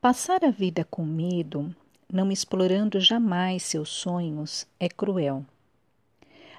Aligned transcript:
Passar 0.00 0.42
a 0.46 0.50
vida 0.50 0.82
com 0.90 1.04
medo, 1.04 1.76
não 2.10 2.32
explorando 2.32 2.98
jamais 2.98 3.64
seus 3.64 3.90
sonhos, 3.90 4.66
é 4.80 4.88
cruel. 4.88 5.44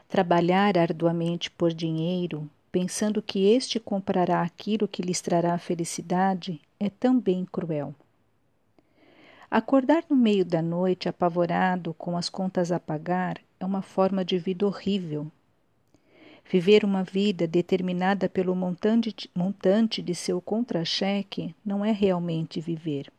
Trabalhar 0.07 0.77
arduamente 0.77 1.49
por 1.49 1.73
dinheiro, 1.73 2.47
pensando 2.71 3.19
que 3.19 3.47
este 3.47 3.79
comprará 3.79 4.43
aquilo 4.43 4.87
que 4.87 5.01
lhes 5.01 5.21
trará 5.21 5.57
felicidade, 5.57 6.61
é 6.79 6.87
também 6.87 7.43
cruel. 7.51 7.95
Acordar 9.49 10.03
no 10.07 10.15
meio 10.15 10.45
da 10.45 10.61
noite 10.61 11.09
apavorado 11.09 11.95
com 11.95 12.15
as 12.15 12.29
contas 12.29 12.71
a 12.71 12.79
pagar 12.79 13.41
é 13.59 13.65
uma 13.65 13.81
forma 13.81 14.23
de 14.23 14.37
vida 14.37 14.67
horrível. 14.67 15.31
Viver 16.47 16.85
uma 16.85 17.03
vida 17.03 17.47
determinada 17.47 18.29
pelo 18.29 18.55
montante, 18.55 19.27
montante 19.33 19.99
de 19.99 20.13
seu 20.13 20.39
contra-cheque 20.39 21.55
não 21.65 21.83
é 21.83 21.91
realmente 21.91 22.61
viver. 22.61 23.11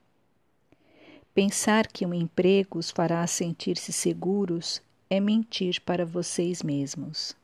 Pensar 1.34 1.86
que 1.86 2.04
um 2.04 2.12
emprego 2.12 2.78
os 2.78 2.90
fará 2.90 3.26
sentir-se 3.26 3.90
seguros 3.90 4.82
é 5.08 5.18
mentir 5.18 5.80
para 5.80 6.04
vocês 6.04 6.62
mesmos. 6.62 7.34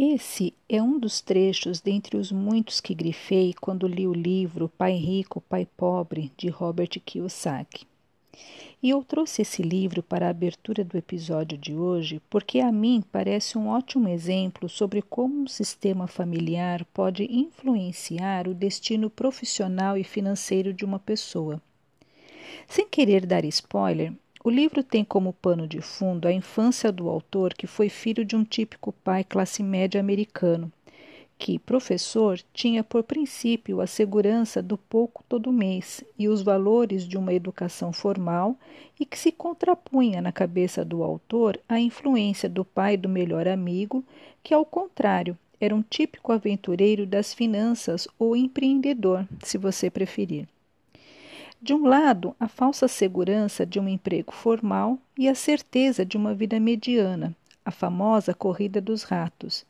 Esse 0.00 0.54
é 0.68 0.80
um 0.80 0.96
dos 0.96 1.20
trechos 1.20 1.80
dentre 1.80 2.16
os 2.16 2.30
muitos 2.30 2.80
que 2.80 2.94
grifei 2.94 3.52
quando 3.60 3.88
li 3.88 4.06
o 4.06 4.14
livro 4.14 4.68
Pai 4.78 4.92
Rico, 4.92 5.40
Pai 5.40 5.66
Pobre, 5.76 6.30
de 6.36 6.48
Robert 6.48 7.00
Kiyosaki. 7.04 7.84
E 8.80 8.90
eu 8.90 9.02
trouxe 9.02 9.42
esse 9.42 9.60
livro 9.60 10.00
para 10.00 10.28
a 10.28 10.30
abertura 10.30 10.84
do 10.84 10.96
episódio 10.96 11.58
de 11.58 11.74
hoje 11.74 12.22
porque 12.30 12.60
a 12.60 12.70
mim 12.70 13.02
parece 13.10 13.58
um 13.58 13.66
ótimo 13.66 14.08
exemplo 14.08 14.68
sobre 14.68 15.02
como 15.02 15.42
um 15.42 15.48
sistema 15.48 16.06
familiar 16.06 16.84
pode 16.94 17.24
influenciar 17.24 18.46
o 18.46 18.54
destino 18.54 19.10
profissional 19.10 19.98
e 19.98 20.04
financeiro 20.04 20.72
de 20.72 20.84
uma 20.84 21.00
pessoa. 21.00 21.60
Sem 22.68 22.88
querer 22.88 23.26
dar 23.26 23.44
spoiler, 23.46 24.12
o 24.48 24.50
livro 24.50 24.82
tem 24.82 25.04
como 25.04 25.34
pano 25.34 25.68
de 25.68 25.82
fundo 25.82 26.26
a 26.26 26.32
infância 26.32 26.90
do 26.90 27.10
autor, 27.10 27.52
que 27.52 27.66
foi 27.66 27.90
filho 27.90 28.24
de 28.24 28.34
um 28.34 28.42
típico 28.42 28.94
pai 29.04 29.22
classe 29.22 29.62
média 29.62 30.00
americano, 30.00 30.72
que, 31.36 31.58
professor, 31.58 32.40
tinha 32.54 32.82
por 32.82 33.02
princípio 33.02 33.82
a 33.82 33.86
segurança 33.86 34.62
do 34.62 34.78
pouco 34.78 35.22
todo 35.28 35.52
mês 35.52 36.02
e 36.18 36.28
os 36.28 36.40
valores 36.40 37.06
de 37.06 37.18
uma 37.18 37.34
educação 37.34 37.92
formal 37.92 38.56
e 38.98 39.04
que 39.04 39.18
se 39.18 39.30
contrapunha 39.30 40.22
na 40.22 40.32
cabeça 40.32 40.82
do 40.82 41.02
autor 41.02 41.60
à 41.68 41.78
influência 41.78 42.48
do 42.48 42.64
pai 42.64 42.96
do 42.96 43.06
melhor 43.06 43.46
amigo, 43.46 44.02
que, 44.42 44.54
ao 44.54 44.64
contrário, 44.64 45.36
era 45.60 45.76
um 45.76 45.82
típico 45.82 46.32
aventureiro 46.32 47.04
das 47.04 47.34
finanças 47.34 48.08
ou 48.18 48.34
empreendedor, 48.34 49.28
se 49.42 49.58
você 49.58 49.90
preferir. 49.90 50.48
De 51.60 51.74
um 51.74 51.86
lado, 51.86 52.36
a 52.38 52.46
falsa 52.46 52.86
segurança 52.86 53.66
de 53.66 53.80
um 53.80 53.88
emprego 53.88 54.32
formal 54.32 54.96
e 55.16 55.28
a 55.28 55.34
certeza 55.34 56.06
de 56.06 56.16
uma 56.16 56.32
vida 56.32 56.60
mediana, 56.60 57.34
a 57.64 57.72
famosa 57.72 58.32
corrida 58.32 58.80
dos 58.80 59.02
ratos. 59.02 59.66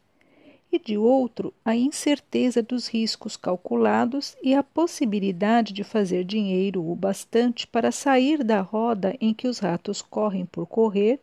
E 0.71 0.79
de 0.79 0.99
outro, 0.99 1.53
a 1.65 1.75
incerteza 1.75 2.63
dos 2.63 2.89
riscos 2.89 3.39
calculados 3.39 4.37
e 4.43 4.55
a 4.55 4.63
possibilidade 4.63 5.73
de 5.73 5.83
fazer 5.83 6.25
dinheiro 6.25 6.87
o 6.87 6.95
bastante 6.95 7.67
para 7.67 7.91
sair 7.91 8.45
da 8.45 8.61
roda 8.61 9.17
em 9.19 9.33
que 9.33 9.49
os 9.49 9.59
ratos 9.59 10.03
correm 10.03 10.45
por 10.45 10.67
correr, 10.67 11.19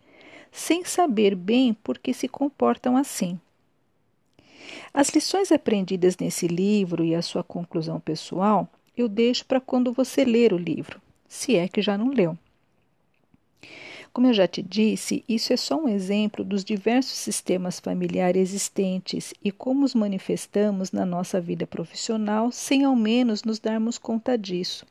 sem 0.52 0.84
saber 0.84 1.36
bem 1.36 1.76
por 1.76 2.00
que 2.00 2.12
se 2.12 2.28
comportam 2.28 2.98
assim. 2.98 3.40
As 4.92 5.10
lições 5.10 5.52
aprendidas 5.52 6.18
nesse 6.18 6.48
livro 6.48 7.04
e 7.04 7.14
a 7.14 7.22
sua 7.22 7.44
conclusão 7.44 8.00
pessoal 8.00 8.68
eu 8.98 9.08
deixo 9.08 9.46
para 9.46 9.62
quando 9.62 9.92
você 9.92 10.24
ler 10.24 10.54
o 10.54 10.58
livro, 10.58 11.02
se 11.28 11.56
é 11.56 11.68
que 11.68 11.82
já 11.82 11.98
não 11.98 12.10
leu. 12.10 12.38
Como 14.16 14.28
eu 14.28 14.34
já 14.34 14.48
te 14.48 14.62
disse, 14.62 15.26
isso 15.28 15.52
é 15.52 15.58
só 15.58 15.76
um 15.76 15.90
exemplo 15.90 16.46
dos 16.46 16.64
diversos 16.64 17.18
sistemas 17.18 17.82
familiares 17.82 18.50
existentes 18.50 19.34
e 19.44 19.52
como 19.52 19.84
os 19.84 19.94
manifestamos 19.94 20.94
na 20.94 21.06
nossa 21.06 21.42
vida 21.42 21.68
profissional 21.68 22.50
sem 22.50 22.86
ao 22.86 22.96
menos 22.96 23.44
nos 23.44 23.60
darmos 23.60 23.98
conta 23.98 24.38
disso. 24.38 24.86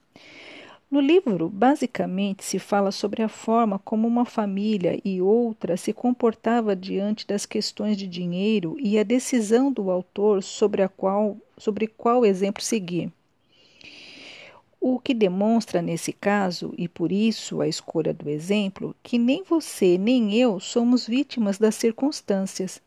No 0.91 1.01
livro, 1.01 1.49
basicamente, 1.49 2.45
se 2.45 2.59
fala 2.59 2.93
sobre 2.93 3.23
a 3.23 3.29
forma 3.29 3.79
como 3.79 4.07
uma 4.07 4.27
família 4.27 5.01
e 5.03 5.21
outra 5.23 5.77
se 5.77 5.93
comportava 5.93 6.77
diante 6.77 7.27
das 7.27 7.47
questões 7.47 7.97
de 7.97 8.07
dinheiro 8.07 8.77
e 8.79 8.99
a 8.99 9.03
decisão 9.03 9.73
do 9.73 9.91
autor 9.91 10.43
sobre 10.43 10.83
a 10.83 10.89
qual 10.89 11.37
sobre 11.57 11.87
qual 11.87 12.27
exemplo 12.27 12.63
seguir. 12.63 13.11
O 14.87 14.99
que 14.99 15.15
demonstra 15.15 15.81
nesse 15.81 16.13
caso, 16.13 16.75
e 16.77 16.87
por 16.87 17.11
isso 17.11 17.63
a 17.63 17.67
escolha 17.67 18.13
do 18.13 18.29
exemplo, 18.29 18.95
que 19.03 19.17
nem 19.17 19.43
você 19.43 19.97
nem 19.97 20.35
eu 20.35 20.61
somos 20.61 21.07
vítimas 21.07 21.57
das 21.57 21.75
circunstâncias. 21.75 22.83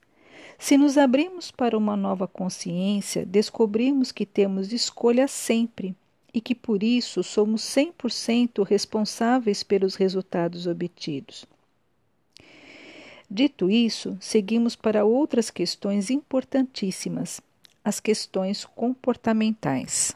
Se 0.59 0.77
nos 0.77 0.95
abrimos 0.95 1.49
para 1.49 1.75
uma 1.75 1.97
nova 1.97 2.27
consciência, 2.27 3.25
descobrimos 3.25 4.11
que 4.11 4.27
temos 4.27 4.71
escolha 4.71 5.27
sempre 5.27 5.95
e 6.31 6.39
que 6.39 6.53
por 6.53 6.83
isso 6.83 7.23
somos 7.23 7.63
100% 7.63 8.63
responsáveis 8.63 9.63
pelos 9.63 9.95
resultados 9.95 10.67
obtidos. 10.67 11.47
Dito 13.27 13.71
isso, 13.71 14.15
seguimos 14.21 14.75
para 14.75 15.03
outras 15.03 15.49
questões 15.49 16.11
importantíssimas, 16.11 17.41
as 17.83 17.99
questões 17.99 18.65
comportamentais. 18.65 20.15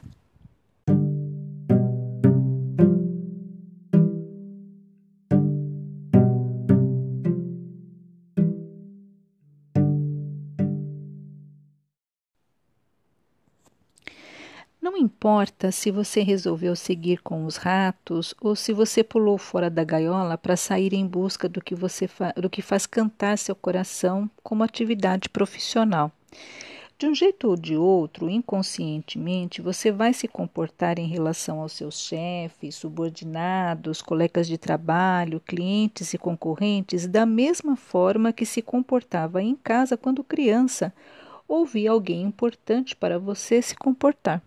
Importa 15.22 15.70
se 15.70 15.92
você 15.92 16.20
resolveu 16.20 16.74
seguir 16.74 17.22
com 17.22 17.44
os 17.44 17.54
ratos 17.54 18.34
ou 18.40 18.56
se 18.56 18.72
você 18.72 19.04
pulou 19.04 19.38
fora 19.38 19.70
da 19.70 19.84
gaiola 19.84 20.36
para 20.36 20.56
sair 20.56 20.92
em 20.92 21.06
busca 21.06 21.48
do 21.48 21.60
que, 21.60 21.76
você 21.76 22.10
do 22.36 22.50
que 22.50 22.60
faz 22.60 22.86
cantar 22.86 23.38
seu 23.38 23.54
coração 23.54 24.28
como 24.42 24.64
atividade 24.64 25.28
profissional. 25.28 26.10
De 26.98 27.06
um 27.06 27.14
jeito 27.14 27.50
ou 27.50 27.56
de 27.56 27.76
outro, 27.76 28.28
inconscientemente, 28.28 29.62
você 29.62 29.92
vai 29.92 30.12
se 30.12 30.26
comportar 30.26 30.98
em 30.98 31.06
relação 31.06 31.60
aos 31.60 31.74
seus 31.74 32.00
chefes, 32.00 32.74
subordinados, 32.74 34.02
colegas 34.02 34.48
de 34.48 34.58
trabalho, 34.58 35.38
clientes 35.38 36.12
e 36.12 36.18
concorrentes 36.18 37.06
da 37.06 37.24
mesma 37.24 37.76
forma 37.76 38.32
que 38.32 38.44
se 38.44 38.60
comportava 38.60 39.40
em 39.40 39.54
casa 39.54 39.96
quando 39.96 40.24
criança 40.24 40.92
ou 41.46 41.64
via 41.64 41.92
alguém 41.92 42.22
importante 42.22 42.96
para 42.96 43.20
você 43.20 43.62
se 43.62 43.76
comportar. 43.76 44.42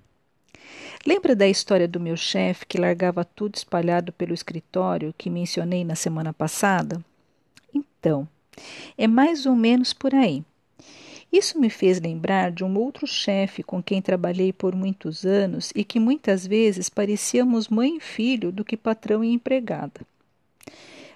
Lembra 1.06 1.36
da 1.36 1.48
história 1.48 1.88
do 1.88 2.00
meu 2.00 2.18
chefe 2.18 2.66
que 2.66 2.78
largava 2.78 3.24
tudo 3.24 3.56
espalhado 3.56 4.12
pelo 4.12 4.34
escritório 4.34 5.14
que 5.18 5.30
mencionei 5.30 5.84
na 5.84 5.96
semana 5.96 6.34
passada? 6.34 7.04
Então, 7.74 8.28
é 8.98 9.08
mais 9.08 9.46
ou 9.46 9.56
menos 9.56 9.94
por 9.94 10.14
aí. 10.16 10.44
Isso 11.32 11.60
me 11.60 11.70
fez 11.70 12.00
lembrar 12.00 12.52
de 12.52 12.64
um 12.64 12.78
outro 12.78 13.06
chefe 13.06 13.62
com 13.62 13.84
quem 13.84 14.02
trabalhei 14.02 14.54
por 14.54 14.74
muitos 14.74 15.26
anos 15.26 15.72
e 15.76 15.84
que 15.84 16.00
muitas 16.00 16.48
vezes 16.48 16.90
parecíamos 16.90 17.68
mãe 17.68 17.98
e 17.98 18.00
filho 18.00 18.52
do 18.52 18.64
que 18.64 18.78
patrão 18.78 19.24
e 19.24 19.34
empregada. 19.34 20.02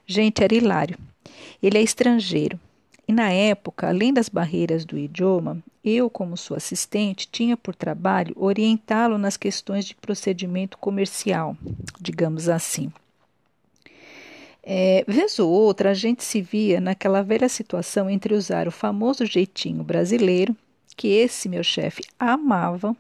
Gente, 0.05 0.43
era 0.43 0.53
hilário. 0.53 0.97
Ele 1.63 1.77
é 1.77 1.81
estrangeiro. 1.81 2.59
E 3.07 3.13
na 3.13 3.31
época, 3.31 3.87
além 3.87 4.13
das 4.13 4.27
barreiras 4.27 4.83
do 4.83 4.97
idioma, 4.97 5.63
eu, 5.89 6.09
como 6.09 6.37
sua 6.37 6.57
assistente, 6.57 7.27
tinha 7.31 7.57
por 7.57 7.75
trabalho 7.75 8.35
orientá-lo 8.37 9.17
nas 9.17 9.37
questões 9.37 9.85
de 9.85 9.95
procedimento 9.95 10.77
comercial, 10.77 11.57
digamos 11.99 12.47
assim. 12.47 12.91
É, 14.63 15.03
vez 15.07 15.39
ou 15.39 15.49
outra, 15.49 15.91
a 15.91 15.93
gente 15.93 16.23
se 16.23 16.41
via 16.41 16.79
naquela 16.79 17.23
velha 17.23 17.49
situação 17.49 18.09
entre 18.09 18.33
usar 18.33 18.67
o 18.67 18.71
famoso 18.71 19.25
jeitinho 19.25 19.83
brasileiro, 19.83 20.55
que 20.95 21.07
esse 21.07 21.49
meu 21.49 21.63
chefe 21.63 22.03
amava, 22.19 22.95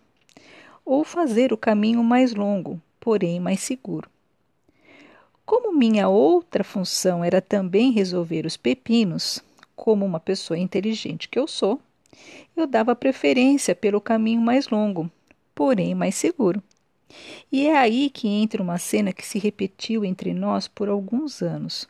ou 0.83 1.03
fazer 1.03 1.53
o 1.53 1.57
caminho 1.57 2.03
mais 2.03 2.33
longo, 2.33 2.81
porém 2.99 3.39
mais 3.39 3.59
seguro. 3.59 4.09
Como 5.45 5.77
minha 5.77 6.07
outra 6.07 6.63
função 6.63 7.23
era 7.23 7.41
também 7.41 7.91
resolver 7.91 8.45
os 8.45 8.57
pepinos, 8.57 9.43
como 9.75 10.05
uma 10.05 10.19
pessoa 10.19 10.57
inteligente 10.57 11.29
que 11.29 11.37
eu 11.37 11.47
sou, 11.47 11.79
eu 12.55 12.67
dava 12.67 12.95
preferência 12.95 13.75
pelo 13.75 14.01
caminho 14.01 14.41
mais 14.41 14.67
longo, 14.67 15.09
porém 15.53 15.95
mais 15.95 16.15
seguro. 16.15 16.61
E 17.51 17.67
é 17.67 17.77
aí 17.77 18.09
que 18.09 18.27
entra 18.27 18.61
uma 18.61 18.77
cena 18.77 19.11
que 19.11 19.25
se 19.25 19.39
repetiu 19.39 20.05
entre 20.05 20.33
nós 20.33 20.67
por 20.67 20.89
alguns 20.89 21.41
anos. 21.41 21.87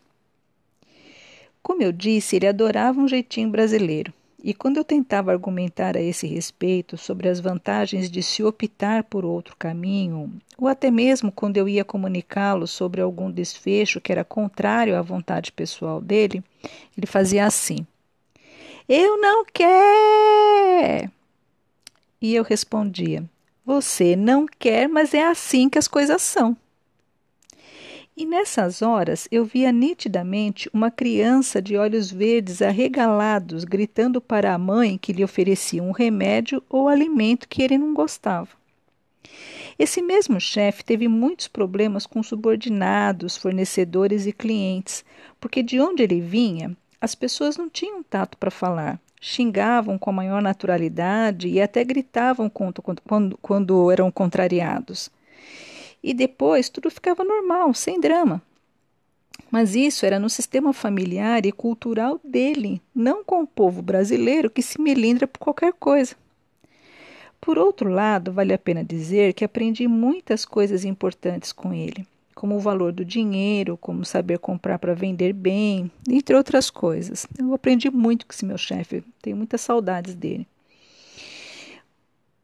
Como 1.62 1.84
eu 1.84 1.92
disse, 1.92 2.38
ele 2.38 2.48
adorava 2.48 3.00
um 3.00 3.08
jeitinho 3.08 3.50
brasileiro. 3.50 4.14
E 4.42 4.54
quando 4.54 4.78
eu 4.78 4.86
tentava 4.86 5.34
argumentar 5.34 5.98
a 5.98 6.02
esse 6.02 6.26
respeito 6.26 6.98
sobre 6.98 7.28
as 7.28 7.42
vantagens 7.42 8.10
de 8.10 8.24
se 8.24 8.42
optar 8.42 9.04
por 9.04 9.26
outro 9.26 9.54
caminho, 9.58 10.32
ou 10.58 10.70
até 10.70 10.90
mesmo 10.90 11.30
quando 11.30 11.58
eu 11.58 11.68
ia 11.68 11.84
comunicá-lo 11.84 12.66
sobre 12.66 13.02
algum 13.02 13.30
desfecho 13.30 14.00
que 14.00 14.14
era 14.14 14.24
contrário 14.24 14.96
à 14.96 15.02
vontade 15.02 15.52
pessoal 15.52 16.00
dele, 16.00 16.42
ele 16.98 17.06
fazia 17.06 17.46
assim: 17.46 17.86
Eu 18.92 19.22
não 19.22 19.46
quero! 19.46 21.12
E 22.20 22.34
eu 22.34 22.42
respondia: 22.42 23.24
Você 23.64 24.16
não 24.16 24.48
quer, 24.48 24.90
mas 24.90 25.14
é 25.14 25.24
assim 25.24 25.70
que 25.70 25.78
as 25.78 25.88
coisas 25.88 26.24
são. 26.24 26.58
E 28.18 28.26
nessas 28.26 28.82
horas 28.82 29.28
eu 29.32 29.46
via 29.46 29.72
nitidamente 29.72 30.68
uma 30.74 30.90
criança 30.90 31.62
de 31.62 31.78
olhos 31.78 32.12
verdes 32.12 32.64
arregalados 32.64 33.64
gritando 33.64 34.20
para 34.20 34.56
a 34.56 34.58
mãe 34.58 34.98
que 34.98 35.14
lhe 35.14 35.24
oferecia 35.24 35.84
um 35.84 35.92
remédio 35.92 36.64
ou 36.68 36.90
alimento 36.90 37.48
que 37.48 37.62
ele 37.62 37.78
não 37.78 37.94
gostava. 37.94 38.50
Esse 39.78 40.02
mesmo 40.02 40.42
chefe 40.42 40.84
teve 40.84 41.08
muitos 41.08 41.48
problemas 41.48 42.08
com 42.08 42.24
subordinados, 42.24 43.38
fornecedores 43.38 44.26
e 44.26 44.34
clientes, 44.34 45.06
porque 45.40 45.62
de 45.62 45.80
onde 45.80 46.02
ele 46.02 46.20
vinha, 46.20 46.76
as 47.02 47.16
pessoas 47.16 47.58
não 47.58 47.70
tinham 47.70 48.04
tato 48.04 48.38
para 48.38 48.52
falar, 48.52 49.00
xingavam 49.22 49.98
com 49.98 50.10
a 50.10 50.14
maior 50.14 50.42
naturalidade 50.42 51.48
e 51.48 51.62
até 51.62 51.84
gritavam 51.84 52.50
quando, 52.50 52.82
quando, 52.82 53.38
quando 53.42 53.92
eram 53.92 54.12
contrariados 54.12 55.12
e 56.04 56.14
depois 56.14 56.70
tudo 56.70 56.90
ficava 56.90 57.24
normal, 57.24 57.74
sem 57.74 58.00
drama. 58.00 58.42
Mas 59.52 59.76
isso 59.76 60.06
era 60.06 60.20
no 60.20 60.30
sistema 60.30 60.74
familiar 60.74 61.46
e 61.46 61.52
cultural 61.52 62.20
dele, 62.24 62.82
não 62.94 63.24
com 63.24 63.42
o 63.42 63.48
povo 63.48 63.82
brasileiro 63.82 64.50
que 64.50 64.62
se 64.62 64.80
melindra 64.80 65.28
por 65.28 65.40
qualquer 65.40 65.74
coisa. 65.74 66.16
Por 67.42 67.58
outro 67.58 67.90
lado, 67.90 68.32
vale 68.32 68.54
a 68.54 68.58
pena 68.58 68.84
dizer 68.84 69.34
que 69.34 69.46
aprendi 69.46 69.88
muitas 69.88 70.46
coisas 70.46 70.84
importantes 70.84 71.52
com 71.52 71.74
ele, 71.74 72.06
como 72.40 72.56
o 72.56 72.60
valor 72.62 72.94
do 72.94 73.04
dinheiro, 73.04 73.76
como 73.76 74.06
saber 74.06 74.40
comprar 74.40 74.80
para 74.80 74.96
vender 74.96 75.34
bem, 75.34 75.92
entre 76.10 76.34
outras 76.34 76.70
coisas. 76.70 77.28
Eu 77.38 77.54
aprendi 77.54 77.92
muito 77.92 78.26
com 78.26 78.32
esse 78.32 78.46
meu 78.46 78.58
chefe, 78.58 79.04
tenho 79.22 79.36
muitas 79.36 79.60
saudades 79.60 80.16
dele. 80.16 80.48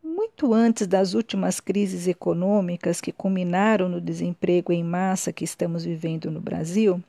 Muito 0.04 0.54
antes 0.54 0.86
das 0.86 1.14
últimas 1.14 1.62
crises 1.62 2.10
econômicas 2.10 3.00
que 3.00 3.14
culminaram 3.14 3.88
no 3.88 4.02
desemprego 4.02 4.74
em 4.74 4.84
massa 4.84 5.32
que 5.32 5.46
estamos 5.46 5.86
vivendo 5.86 6.30
no 6.30 6.42
Brasil, 6.42 7.02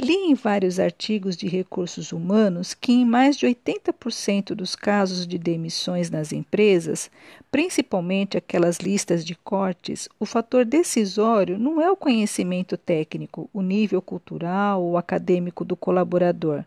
li 0.00 0.14
em 0.14 0.34
vários 0.34 0.78
artigos 0.78 1.36
de 1.36 1.46
recursos 1.46 2.12
humanos 2.12 2.74
que, 2.74 2.92
em 2.92 3.04
mais 3.04 3.36
de 3.36 3.46
80% 3.46 4.54
dos 4.54 4.74
casos 4.76 5.26
de 5.26 5.38
demissões 5.38 6.10
nas 6.10 6.32
empresas, 6.32 7.10
principalmente 7.50 8.36
aquelas 8.36 8.78
listas 8.78 9.24
de 9.24 9.34
cortes, 9.34 10.08
o 10.20 10.26
fator 10.26 10.64
decisório 10.64 11.58
não 11.58 11.80
é 11.80 11.90
o 11.90 11.96
conhecimento 11.96 12.76
técnico, 12.76 13.48
o 13.52 13.62
nível 13.62 14.02
cultural 14.02 14.82
ou 14.82 14.96
acadêmico 14.96 15.64
do 15.64 15.76
colaborador 15.76 16.64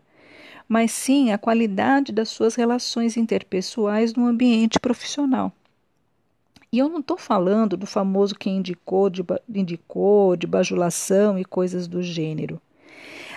mas 0.70 0.92
sim 0.92 1.32
a 1.32 1.36
qualidade 1.36 2.12
das 2.12 2.28
suas 2.28 2.54
relações 2.54 3.16
interpessoais 3.16 4.14
no 4.14 4.24
ambiente 4.24 4.78
profissional. 4.78 5.52
E 6.72 6.78
eu 6.78 6.88
não 6.88 7.00
estou 7.00 7.18
falando 7.18 7.76
do 7.76 7.86
famoso 7.86 8.36
que 8.36 8.48
indicou 8.48 9.10
de, 9.10 9.24
indicou, 9.52 10.36
de 10.36 10.46
bajulação 10.46 11.36
e 11.36 11.44
coisas 11.44 11.88
do 11.88 12.00
gênero. 12.00 12.62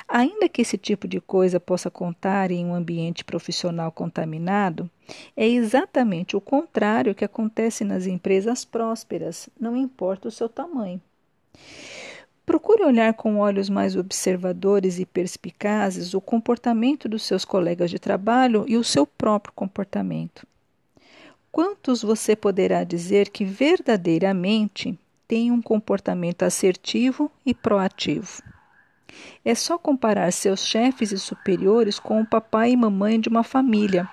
Ainda 0.07 0.49
que 0.49 0.61
esse 0.61 0.77
tipo 0.77 1.07
de 1.07 1.21
coisa 1.21 1.59
possa 1.59 1.89
contar 1.89 2.51
em 2.51 2.65
um 2.65 2.75
ambiente 2.75 3.23
profissional 3.23 3.91
contaminado, 3.91 4.89
é 5.35 5.47
exatamente 5.47 6.35
o 6.35 6.41
contrário 6.41 7.15
que 7.15 7.25
acontece 7.25 7.83
nas 7.83 8.05
empresas 8.05 8.65
prósperas, 8.65 9.49
não 9.59 9.75
importa 9.75 10.27
o 10.27 10.31
seu 10.31 10.49
tamanho. 10.49 11.01
Procure 12.45 12.83
olhar 12.83 13.13
com 13.13 13.37
olhos 13.37 13.69
mais 13.69 13.95
observadores 13.95 14.99
e 14.99 15.05
perspicazes 15.05 16.13
o 16.13 16.19
comportamento 16.19 17.07
dos 17.07 17.23
seus 17.23 17.45
colegas 17.45 17.89
de 17.89 17.97
trabalho 17.97 18.65
e 18.67 18.75
o 18.75 18.83
seu 18.83 19.07
próprio 19.07 19.53
comportamento. 19.55 20.45
Quantos 21.49 22.01
você 22.01 22.35
poderá 22.35 22.83
dizer 22.83 23.29
que 23.29 23.45
verdadeiramente 23.45 24.97
tem 25.27 25.51
um 25.51 25.61
comportamento 25.61 26.43
assertivo 26.43 27.31
e 27.45 27.53
proativo? 27.53 28.43
É 29.43 29.53
só 29.53 29.77
comparar 29.77 30.31
seus 30.31 30.65
chefes 30.65 31.11
e 31.11 31.19
superiores 31.19 31.99
com 31.99 32.21
o 32.21 32.25
papai 32.25 32.71
e 32.71 32.77
mamãe 32.77 33.19
de 33.19 33.29
uma 33.29 33.43
família, 33.43 34.07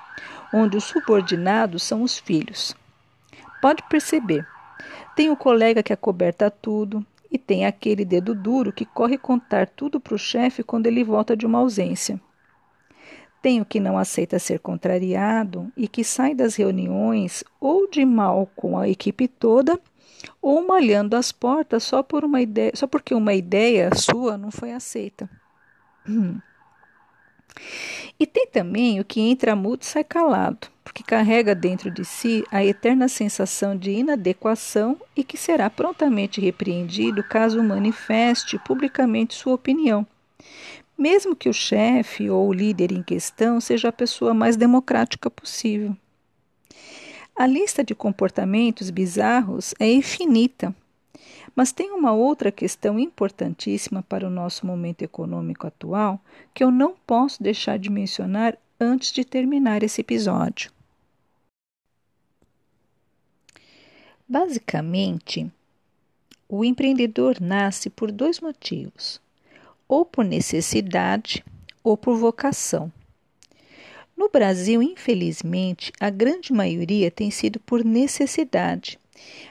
onde 0.52 0.76
os 0.76 0.84
subordinados 0.84 1.82
são 1.82 2.02
os 2.02 2.18
filhos. 2.18 2.74
Pode 3.60 3.82
perceber, 3.88 4.46
tem 5.14 5.30
o 5.30 5.36
colega 5.36 5.82
que 5.82 5.92
acoberta 5.92 6.50
tudo 6.50 7.04
e 7.30 7.38
tem 7.38 7.66
aquele 7.66 8.04
dedo 8.04 8.34
duro 8.34 8.72
que 8.72 8.84
corre 8.84 9.16
contar 9.16 9.68
tudo 9.68 10.00
para 10.00 10.14
o 10.14 10.18
chefe 10.18 10.62
quando 10.62 10.86
ele 10.86 11.04
volta 11.04 11.36
de 11.36 11.46
uma 11.46 11.58
ausência. 11.58 12.20
Tem 13.42 13.60
o 13.60 13.64
que 13.64 13.80
não 13.80 13.96
aceita 13.96 14.38
ser 14.38 14.58
contrariado 14.58 15.72
e 15.76 15.88
que 15.88 16.04
sai 16.04 16.34
das 16.34 16.56
reuniões 16.56 17.42
ou 17.60 17.88
de 17.88 18.04
mal 18.04 18.50
com 18.54 18.76
a 18.78 18.88
equipe 18.88 19.28
toda 19.28 19.80
ou 20.40 20.66
malhando 20.66 21.16
as 21.16 21.32
portas 21.32 21.84
só, 21.84 22.02
por 22.02 22.24
uma 22.24 22.40
ideia, 22.40 22.72
só 22.74 22.86
porque 22.86 23.14
uma 23.14 23.34
ideia 23.34 23.90
sua 23.94 24.36
não 24.36 24.50
foi 24.50 24.72
aceita. 24.72 25.28
Hum. 26.08 26.38
E 28.18 28.26
tem 28.26 28.46
também 28.46 29.00
o 29.00 29.04
que 29.04 29.20
entra 29.20 29.56
mudo 29.56 29.82
e 29.82 29.86
sai 29.86 30.04
calado, 30.04 30.68
porque 30.84 31.02
carrega 31.02 31.54
dentro 31.54 31.90
de 31.90 32.04
si 32.04 32.44
a 32.50 32.64
eterna 32.64 33.08
sensação 33.08 33.76
de 33.76 33.90
inadequação 33.90 34.96
e 35.16 35.24
que 35.24 35.36
será 35.36 35.68
prontamente 35.68 36.40
repreendido 36.40 37.24
caso 37.24 37.62
manifeste 37.62 38.58
publicamente 38.58 39.34
sua 39.34 39.54
opinião 39.54 40.06
mesmo 41.00 41.34
que 41.34 41.48
o 41.48 41.54
chefe 41.54 42.28
ou 42.28 42.46
o 42.48 42.52
líder 42.52 42.92
em 42.92 43.02
questão 43.02 43.58
seja 43.58 43.88
a 43.88 43.92
pessoa 43.92 44.34
mais 44.34 44.54
democrática 44.54 45.30
possível. 45.30 45.96
A 47.40 47.46
lista 47.46 47.82
de 47.82 47.94
comportamentos 47.94 48.90
bizarros 48.90 49.74
é 49.80 49.90
infinita, 49.90 50.76
mas 51.56 51.72
tem 51.72 51.90
uma 51.90 52.12
outra 52.12 52.52
questão 52.52 52.98
importantíssima 52.98 54.02
para 54.02 54.26
o 54.26 54.30
nosso 54.30 54.66
momento 54.66 55.00
econômico 55.00 55.66
atual 55.66 56.20
que 56.52 56.62
eu 56.62 56.70
não 56.70 56.94
posso 57.06 57.42
deixar 57.42 57.78
de 57.78 57.88
mencionar 57.88 58.58
antes 58.78 59.10
de 59.10 59.24
terminar 59.24 59.82
esse 59.82 60.02
episódio. 60.02 60.70
Basicamente, 64.28 65.50
o 66.46 66.62
empreendedor 66.62 67.40
nasce 67.40 67.88
por 67.88 68.12
dois 68.12 68.38
motivos 68.38 69.18
ou 69.88 70.04
por 70.04 70.26
necessidade 70.26 71.42
ou 71.82 71.96
por 71.96 72.18
vocação. 72.18 72.92
No 74.20 74.28
Brasil, 74.28 74.82
infelizmente, 74.82 75.90
a 75.98 76.10
grande 76.10 76.52
maioria 76.52 77.10
tem 77.10 77.30
sido 77.30 77.58
por 77.58 77.82
necessidade, 77.82 78.98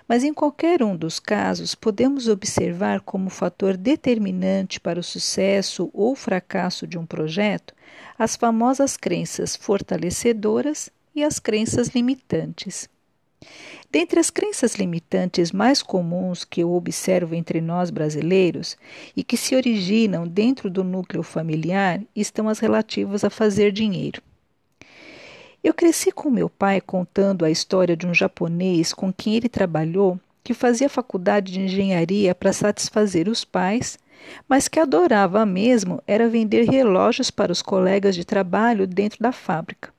mas 0.08 0.24
em 0.24 0.32
qualquer 0.32 0.84
um 0.84 0.96
dos 0.96 1.20
casos 1.20 1.74
podemos 1.74 2.28
observar 2.28 3.02
como 3.02 3.32
fator 3.32 3.76
determinante 3.76 4.80
para 4.80 5.00
o 5.00 5.04
sucesso 5.04 5.90
ou 5.92 6.16
fracasso 6.16 6.86
de 6.86 7.00
um 7.00 7.06
projeto 7.08 7.74
as 8.16 8.36
famosas 8.36 8.96
crenças 8.96 9.56
fortalecedoras 9.56 10.92
e 11.16 11.24
as 11.24 11.40
crenças 11.40 11.88
limitantes. 11.88 12.88
Dentre 13.92 14.20
as 14.20 14.30
crenças 14.30 14.76
limitantes 14.76 15.52
mais 15.52 15.82
comuns 15.82 16.46
que 16.46 16.62
eu 16.62 16.74
observo 16.74 17.34
entre 17.34 17.60
nós 17.60 17.90
brasileiros 17.90 18.78
e 19.18 19.24
que 19.24 19.36
se 19.36 19.56
originam 19.56 20.28
dentro 20.28 20.70
do 20.70 20.84
núcleo 20.84 21.24
familiar 21.24 22.00
estão 22.16 22.48
as 22.48 22.60
relativas 22.60 23.24
a 23.24 23.32
fazer 23.32 23.72
dinheiro. 23.72 24.22
Eu 25.64 25.74
cresci 25.74 26.12
com 26.12 26.30
meu 26.30 26.50
pai 26.50 26.80
contando 26.80 27.44
a 27.44 27.52
história 27.52 27.96
de 27.96 28.08
um 28.08 28.14
japonês 28.14 28.94
com 28.94 29.12
quem 29.12 29.36
ele 29.36 29.50
trabalhou 29.50 30.20
que 30.44 30.54
fazia 30.54 30.90
faculdade 30.90 31.52
de 31.52 31.60
engenharia 31.60 32.34
para 32.34 32.54
satisfazer 32.54 33.28
os 33.28 33.44
pais, 33.44 34.00
mas 34.48 34.68
que 34.68 34.80
adorava 34.80 35.46
mesmo 35.46 36.02
era 36.08 36.30
vender 36.30 36.70
relógios 36.70 37.30
para 37.30 37.52
os 37.52 37.62
colegas 37.62 38.16
de 38.16 38.26
trabalho 38.26 38.88
dentro 38.88 39.20
da 39.22 39.32
fábrica. 39.32 39.94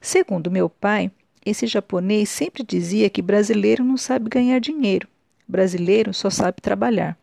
Segundo 0.00 0.50
meu 0.50 0.70
pai, 0.70 1.10
esse 1.44 1.66
japonês 1.66 2.28
sempre 2.28 2.62
dizia 2.62 3.10
que 3.10 3.20
brasileiro 3.20 3.84
não 3.84 3.96
sabe 3.96 4.30
ganhar 4.30 4.60
dinheiro, 4.60 5.08
brasileiro 5.46 6.14
só 6.14 6.30
sabe 6.30 6.60
trabalhar. 6.62 7.18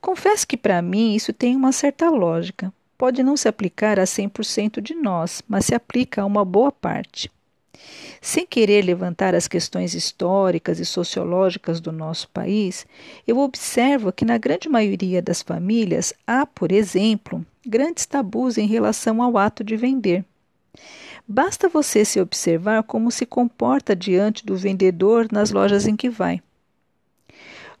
Confesso 0.00 0.46
que 0.46 0.56
para 0.56 0.80
mim 0.80 1.14
isso 1.14 1.32
tem 1.32 1.56
uma 1.56 1.72
certa 1.72 2.08
lógica. 2.08 2.72
Pode 2.98 3.22
não 3.22 3.36
se 3.36 3.48
aplicar 3.48 3.98
a 3.98 4.04
100% 4.04 4.80
de 4.80 4.94
nós, 4.94 5.42
mas 5.46 5.66
se 5.66 5.74
aplica 5.74 6.22
a 6.22 6.26
uma 6.26 6.44
boa 6.44 6.72
parte. 6.72 7.30
Sem 8.20 8.46
querer 8.46 8.82
levantar 8.82 9.34
as 9.34 9.46
questões 9.46 9.94
históricas 9.94 10.80
e 10.80 10.84
sociológicas 10.84 11.80
do 11.80 11.92
nosso 11.92 12.28
país, 12.30 12.86
eu 13.26 13.38
observo 13.38 14.12
que 14.12 14.24
na 14.24 14.38
grande 14.38 14.68
maioria 14.68 15.20
das 15.22 15.42
famílias 15.42 16.12
há, 16.26 16.46
por 16.46 16.72
exemplo, 16.72 17.44
grandes 17.64 18.06
tabus 18.06 18.58
em 18.58 18.66
relação 18.66 19.22
ao 19.22 19.36
ato 19.36 19.62
de 19.62 19.76
vender. 19.76 20.24
Basta 21.28 21.68
você 21.68 22.04
se 22.04 22.20
observar 22.20 22.82
como 22.84 23.10
se 23.10 23.26
comporta 23.26 23.94
diante 23.94 24.46
do 24.46 24.56
vendedor 24.56 25.28
nas 25.30 25.50
lojas 25.50 25.86
em 25.86 25.96
que 25.96 26.08
vai. 26.08 26.40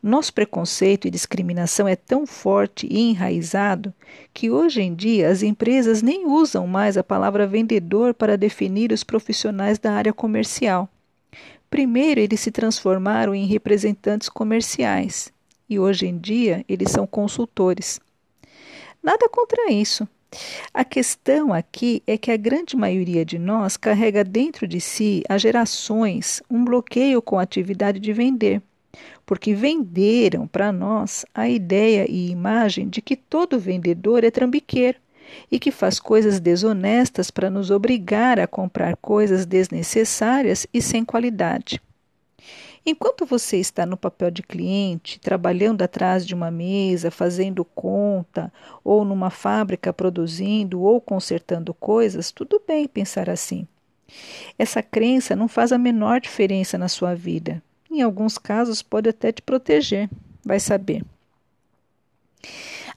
Nosso 0.06 0.32
preconceito 0.32 1.08
e 1.08 1.10
discriminação 1.10 1.88
é 1.88 1.96
tão 1.96 2.28
forte 2.28 2.86
e 2.88 3.10
enraizado 3.10 3.92
que 4.32 4.48
hoje 4.48 4.80
em 4.80 4.94
dia 4.94 5.28
as 5.28 5.42
empresas 5.42 6.00
nem 6.00 6.28
usam 6.28 6.64
mais 6.64 6.96
a 6.96 7.02
palavra 7.02 7.44
vendedor 7.44 8.14
para 8.14 8.38
definir 8.38 8.92
os 8.92 9.02
profissionais 9.02 9.80
da 9.80 9.92
área 9.92 10.12
comercial. 10.12 10.88
Primeiro, 11.68 12.20
eles 12.20 12.38
se 12.38 12.52
transformaram 12.52 13.34
em 13.34 13.46
representantes 13.46 14.28
comerciais 14.28 15.32
e 15.68 15.76
hoje 15.76 16.06
em 16.06 16.16
dia 16.16 16.64
eles 16.68 16.92
são 16.92 17.04
consultores. 17.04 17.98
Nada 19.02 19.28
contra 19.28 19.72
isso. 19.72 20.06
A 20.72 20.84
questão 20.84 21.52
aqui 21.52 22.00
é 22.06 22.16
que 22.16 22.30
a 22.30 22.36
grande 22.36 22.76
maioria 22.76 23.24
de 23.24 23.40
nós 23.40 23.76
carrega 23.76 24.22
dentro 24.22 24.68
de 24.68 24.80
si, 24.80 25.24
há 25.28 25.36
gerações, 25.36 26.40
um 26.48 26.64
bloqueio 26.64 27.20
com 27.20 27.40
a 27.40 27.42
atividade 27.42 27.98
de 27.98 28.12
vender 28.12 28.62
porque 29.26 29.52
venderam 29.52 30.46
para 30.46 30.70
nós 30.70 31.26
a 31.34 31.48
ideia 31.48 32.06
e 32.08 32.30
imagem 32.30 32.88
de 32.88 33.02
que 33.02 33.16
todo 33.16 33.58
vendedor 33.58 34.22
é 34.22 34.30
trambiqueiro 34.30 34.98
e 35.50 35.58
que 35.58 35.72
faz 35.72 35.98
coisas 35.98 36.38
desonestas 36.38 37.30
para 37.32 37.50
nos 37.50 37.70
obrigar 37.70 38.38
a 38.38 38.46
comprar 38.46 38.96
coisas 38.96 39.44
desnecessárias 39.44 40.66
e 40.72 40.80
sem 40.80 41.04
qualidade. 41.04 41.82
Enquanto 42.88 43.26
você 43.26 43.56
está 43.56 43.84
no 43.84 43.96
papel 43.96 44.30
de 44.30 44.44
cliente, 44.44 45.18
trabalhando 45.18 45.82
atrás 45.82 46.24
de 46.24 46.32
uma 46.32 46.52
mesa, 46.52 47.10
fazendo 47.10 47.64
conta, 47.64 48.52
ou 48.84 49.04
numa 49.04 49.28
fábrica 49.28 49.92
produzindo 49.92 50.80
ou 50.80 51.00
consertando 51.00 51.74
coisas, 51.74 52.30
tudo 52.30 52.62
bem 52.64 52.86
pensar 52.86 53.28
assim. 53.28 53.66
Essa 54.56 54.84
crença 54.84 55.34
não 55.34 55.48
faz 55.48 55.72
a 55.72 55.78
menor 55.78 56.20
diferença 56.20 56.78
na 56.78 56.86
sua 56.86 57.12
vida. 57.12 57.60
Em 57.90 58.02
alguns 58.02 58.36
casos, 58.36 58.82
pode 58.82 59.08
até 59.08 59.30
te 59.32 59.42
proteger, 59.42 60.10
vai 60.44 60.58
saber. 60.58 61.04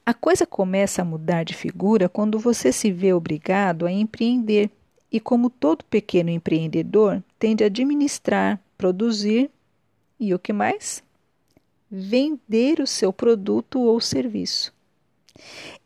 A 0.05 0.13
coisa 0.13 0.45
começa 0.45 1.01
a 1.01 1.05
mudar 1.05 1.43
de 1.43 1.53
figura 1.53 2.09
quando 2.09 2.39
você 2.39 2.71
se 2.71 2.91
vê 2.91 3.13
obrigado 3.13 3.85
a 3.85 3.91
empreender 3.91 4.69
e, 5.11 5.19
como 5.19 5.49
todo 5.49 5.85
pequeno 5.85 6.29
empreendedor, 6.29 7.23
tende 7.37 7.63
a 7.63 7.67
administrar, 7.67 8.59
produzir 8.77 9.49
e 10.19 10.33
o 10.33 10.39
que 10.39 10.51
mais? 10.51 11.03
Vender 11.89 12.79
o 12.79 12.87
seu 12.87 13.13
produto 13.13 13.79
ou 13.79 14.01
serviço. 14.01 14.73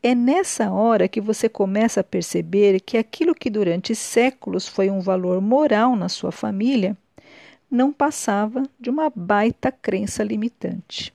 É 0.02 0.14
nessa 0.14 0.70
hora 0.72 1.08
que 1.08 1.20
você 1.20 1.48
começa 1.48 2.00
a 2.00 2.04
perceber 2.04 2.80
que 2.80 2.96
aquilo 2.96 3.34
que 3.34 3.48
durante 3.48 3.94
séculos 3.94 4.66
foi 4.66 4.90
um 4.90 5.00
valor 5.00 5.40
moral 5.40 5.94
na 5.94 6.08
sua 6.08 6.32
família 6.32 6.96
não 7.74 7.92
passava 7.92 8.62
de 8.78 8.88
uma 8.88 9.10
baita 9.10 9.72
crença 9.72 10.22
limitante. 10.22 11.12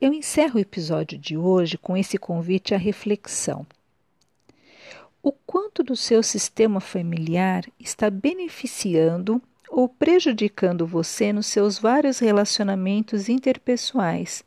Eu 0.00 0.12
encerro 0.12 0.56
o 0.56 0.60
episódio 0.60 1.16
de 1.16 1.36
hoje 1.36 1.78
com 1.78 1.96
esse 1.96 2.18
convite 2.18 2.74
à 2.74 2.76
reflexão. 2.76 3.64
O 5.22 5.30
quanto 5.30 5.84
do 5.84 5.94
seu 5.94 6.20
sistema 6.20 6.80
familiar 6.80 7.64
está 7.78 8.10
beneficiando 8.10 9.40
ou 9.68 9.88
prejudicando 9.88 10.84
você 10.84 11.32
nos 11.32 11.46
seus 11.46 11.78
vários 11.78 12.18
relacionamentos 12.18 13.28
interpessoais? 13.28 14.42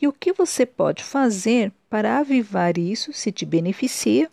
E 0.00 0.06
o 0.06 0.12
que 0.12 0.32
você 0.32 0.64
pode 0.64 1.02
fazer 1.02 1.72
para 1.90 2.18
avivar 2.18 2.78
isso 2.78 3.12
se 3.12 3.32
te 3.32 3.44
beneficia 3.44 4.30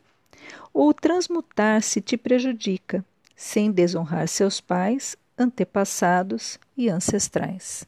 ou 0.73 0.93
transmutar 0.93 1.81
se 1.81 2.01
te 2.01 2.17
prejudica, 2.17 3.03
sem 3.35 3.71
desonrar 3.71 4.27
seus 4.27 4.59
pais, 4.59 5.15
antepassados 5.37 6.59
e 6.77 6.89
ancestrais. 6.89 7.87